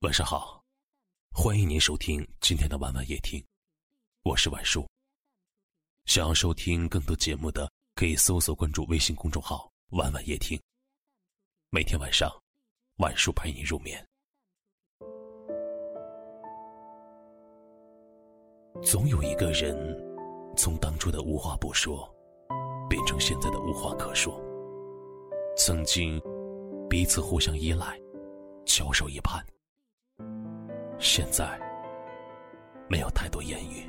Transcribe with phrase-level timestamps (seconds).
[0.00, 0.64] 晚上好，
[1.30, 3.38] 欢迎您收听今天的晚晚夜听，
[4.22, 4.88] 我是晚叔。
[6.06, 10.58] 想要收听更多节目的，可以搜索关注微信公众号“晚晚夜听”。
[11.68, 12.32] 每天晚上，
[12.96, 14.02] 晚叔陪你入眠。
[18.82, 19.76] 总有一个人，
[20.56, 22.10] 从当初的无话不说，
[22.88, 24.40] 变成现在的无话可说。
[25.58, 26.18] 曾经，
[26.88, 28.00] 彼此互相依赖，
[28.64, 29.44] 翘首以盼。
[31.00, 31.58] 现在，
[32.86, 33.88] 没有太多言语，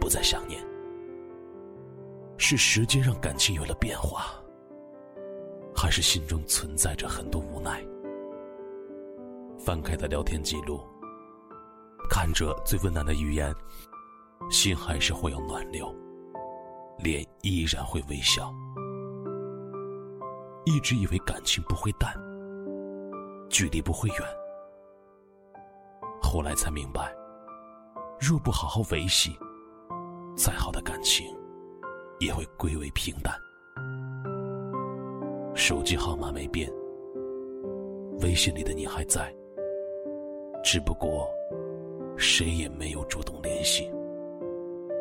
[0.00, 0.58] 不再想念。
[2.38, 4.34] 是时间让感情有了变化，
[5.76, 7.84] 还是心中存在着很多无奈？
[9.58, 10.80] 翻开的聊天记录，
[12.08, 13.54] 看着最温暖的语言，
[14.50, 15.94] 心还是会有暖流，
[16.98, 18.50] 脸依然会微笑。
[20.64, 22.14] 一直以为感情不会淡，
[23.50, 24.41] 距离不会远。
[26.32, 27.14] 后来才明白，
[28.18, 29.38] 若不好好维系，
[30.34, 31.26] 再好的感情
[32.20, 33.34] 也会归为平淡。
[35.54, 36.72] 手机号码没变，
[38.22, 39.30] 微信里的你还在，
[40.64, 41.28] 只不过
[42.16, 43.92] 谁也没有主动联系，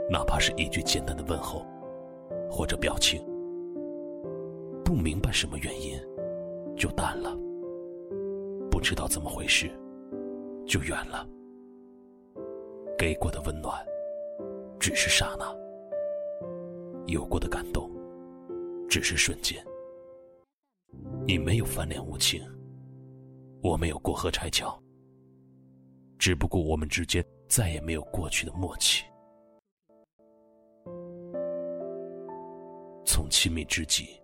[0.09, 1.65] 哪怕是一句简单的问候
[2.49, 3.25] 或者表情。
[4.83, 5.97] 不明白什么原因，
[6.75, 7.31] 就淡了；
[8.69, 9.71] 不知道怎么回事。
[10.65, 11.27] 就远了。
[12.97, 13.83] 给过的温暖，
[14.79, 15.45] 只是刹那；
[17.07, 17.91] 有过的感动，
[18.87, 19.63] 只是瞬间。
[21.25, 22.41] 你没有翻脸无情，
[23.63, 24.77] 我没有过河拆桥，
[26.19, 29.03] 只不过我们之间再也没有过去的默契。
[33.03, 34.21] 从亲密知己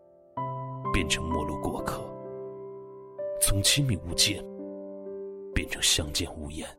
[0.94, 2.02] 变成陌路过客，
[3.42, 4.44] 从亲密无间。
[5.58, 6.70] 变成相见无言，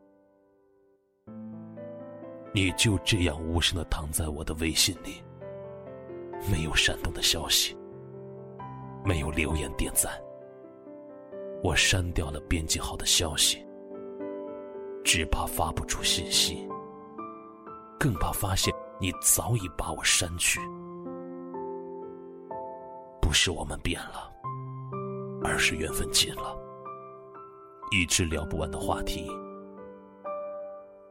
[2.54, 5.20] 你就这样无声的躺在我的微信里，
[6.48, 7.76] 没有闪动的消息，
[9.04, 10.12] 没有留言点赞，
[11.60, 13.66] 我删掉了编辑好的消息，
[15.04, 16.64] 只怕发不出信息，
[17.98, 20.60] 更怕发现你早已把我删去。
[23.20, 24.32] 不是我们变了，
[25.42, 26.67] 而是缘分尽了。
[27.90, 29.30] 一直聊不完的话题，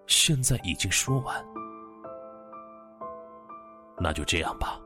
[0.05, 1.45] 现在已经说完，
[3.99, 4.79] 那就这样吧。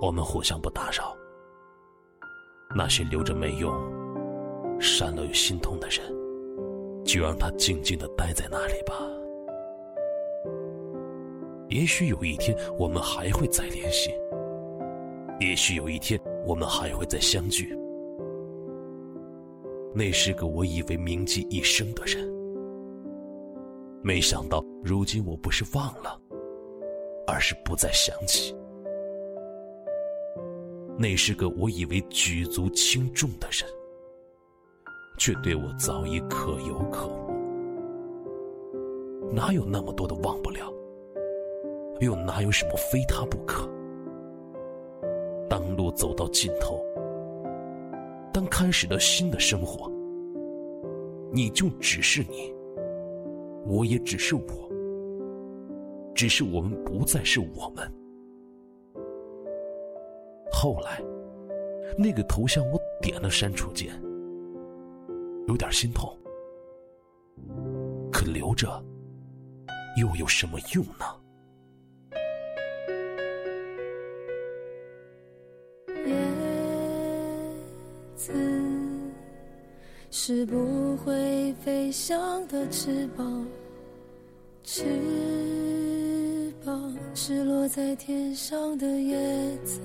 [0.00, 1.16] 我们互相不打扰。
[2.74, 3.72] 那些留着没用、
[4.80, 6.04] 删了又心痛的人，
[7.04, 8.94] 就让他静静的待在那里吧。
[11.68, 14.10] 也许有一天我们还会再联系，
[15.40, 17.74] 也许有一天我们还会再相聚。
[19.98, 22.22] 那是个我以为铭记一生的人，
[24.02, 26.20] 没想到如今我不是忘了，
[27.26, 28.54] 而是不再想起。
[30.98, 33.66] 那是个我以为举足轻重的人，
[35.16, 37.32] 却对我早已可有可无。
[39.32, 40.70] 哪有那么多的忘不了？
[42.00, 43.66] 又哪有什么非他不可？
[45.48, 46.84] 当路走到尽头。
[48.36, 49.90] 当开始了新的生活，
[51.32, 52.54] 你就只是你，
[53.64, 54.42] 我也只是我，
[56.14, 57.90] 只是我们不再是我们。
[60.52, 61.02] 后来，
[61.96, 63.90] 那个头像我点了删除键，
[65.48, 66.14] 有点心痛，
[68.12, 68.84] 可留着
[69.96, 71.06] 又有什么用呢？
[80.28, 83.46] 是不会飞翔的翅膀，
[84.64, 84.82] 翅
[86.64, 89.80] 膀是落在天上的叶子。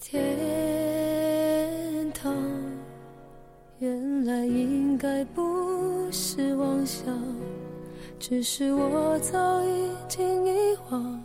[0.00, 0.32] 天
[2.12, 2.32] 堂
[3.80, 7.12] 原来应该不是妄想，
[8.20, 11.20] 只是我早已经遗忘，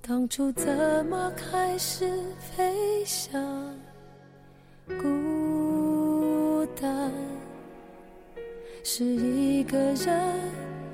[0.00, 2.08] 当初怎么开始
[2.38, 3.36] 飞翔。
[4.96, 7.12] 孤单
[8.82, 10.06] 是一个人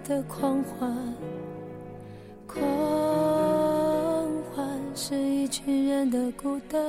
[0.06, 1.14] 的狂欢，
[2.46, 2.62] 狂
[4.52, 6.82] 欢是一群人的孤单。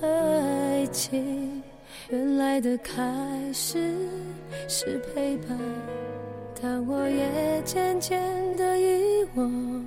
[0.00, 1.62] 爱情
[2.08, 2.94] 原来的开
[3.52, 3.94] 始
[4.66, 5.58] 是陪伴，
[6.60, 8.20] 但我也渐渐
[8.56, 9.84] 的遗忘。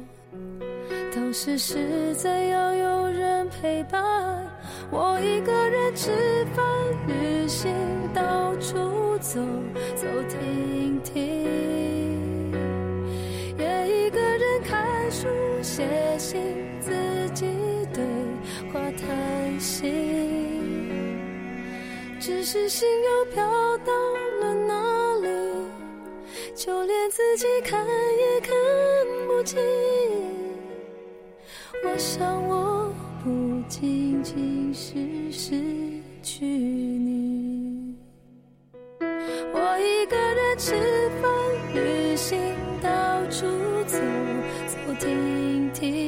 [1.31, 4.03] 当当时实在要有人陪伴，
[4.89, 6.11] 我一个人吃
[6.53, 6.61] 饭、
[7.07, 7.73] 旅行、
[8.13, 9.39] 到处走
[9.95, 11.23] 走停停，
[13.57, 15.29] 也一个人看书、
[15.61, 15.87] 写
[16.17, 16.41] 信，
[16.81, 16.91] 自
[17.33, 17.45] 己
[17.93, 18.03] 对
[18.73, 19.89] 话谈心，
[22.19, 23.93] 只是心又飘到
[24.41, 25.29] 了哪里，
[26.57, 28.53] 就连自己看也看
[29.29, 29.57] 不清。
[31.91, 32.89] 我想，我
[33.21, 33.29] 不
[33.67, 34.95] 仅仅是
[35.29, 35.61] 失
[36.23, 37.93] 去你。
[39.01, 40.73] 我一个人吃
[41.21, 41.29] 饭、
[41.73, 42.39] 旅行，
[42.81, 42.89] 到
[43.25, 43.45] 处
[43.87, 43.97] 走
[44.67, 46.05] 走停停，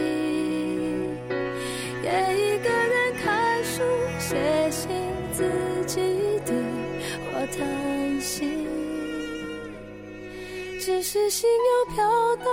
[2.02, 2.08] 也
[2.38, 3.84] 一个人看书、
[4.20, 4.90] 写信，
[5.34, 5.44] 自
[5.86, 6.00] 己
[6.46, 6.56] 对
[7.34, 8.66] 话谈心。
[10.80, 12.04] 只是心又飘
[12.38, 12.46] 到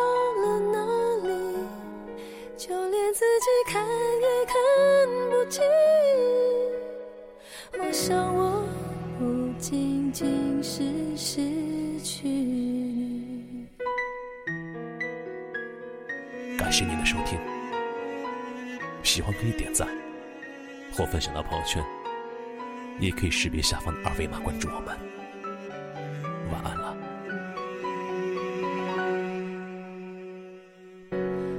[16.60, 17.40] 感谢您的收听，
[19.02, 19.88] 喜欢可以点赞
[20.92, 21.82] 或分享到朋友圈，
[22.98, 24.94] 也可以识别下方的二维码关注我们。
[26.52, 26.94] 晚安了。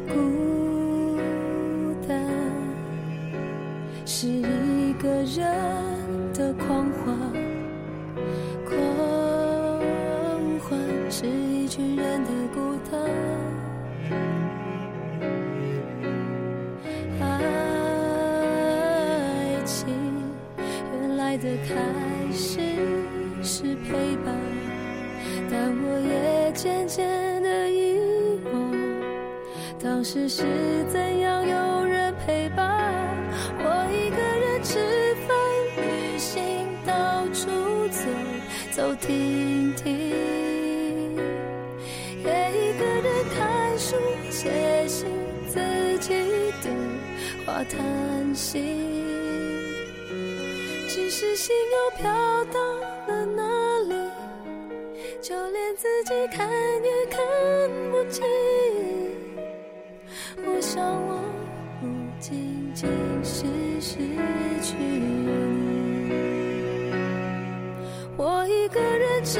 [0.08, 2.24] 孤单
[4.06, 5.61] 是一个人
[21.74, 21.80] 开
[22.34, 22.60] 始
[23.42, 24.36] 是陪伴，
[25.50, 27.98] 但我也渐渐的遗
[28.52, 28.72] 忘。
[29.82, 30.44] 当时是
[30.90, 32.94] 怎样有人陪伴？
[33.58, 35.36] 我一个人吃饭、
[35.78, 37.48] 旅行，到处
[37.88, 38.02] 走
[38.72, 39.94] 走停停，
[42.24, 43.96] 也一个人看书、
[44.30, 45.08] 写信，
[45.48, 45.60] 自
[46.00, 46.10] 己
[46.62, 46.70] 对
[47.46, 49.21] 话谈心。
[50.94, 52.04] 只是心又飘
[52.52, 52.60] 到
[53.08, 53.42] 了哪
[53.88, 53.96] 里？
[55.22, 56.50] 就连自己看
[56.84, 57.18] 也看
[57.92, 58.22] 不清。
[60.46, 61.18] 我想，我
[61.80, 61.88] 不
[62.20, 62.90] 仅仅
[63.24, 63.46] 是
[63.80, 64.00] 失
[64.62, 65.32] 去你。
[68.18, 69.40] 我一个人只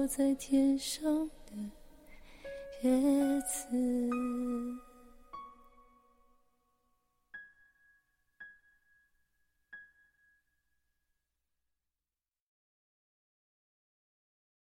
[0.00, 1.52] 落在天上的
[2.80, 4.89] 叶子。